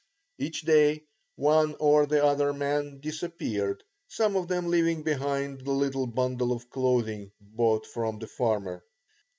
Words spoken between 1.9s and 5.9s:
the other man disappeared, some of them leaving behind the